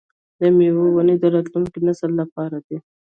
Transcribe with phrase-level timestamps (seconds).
[0.39, 2.77] د میوو ونې د راتلونکي نسل لپاره دي.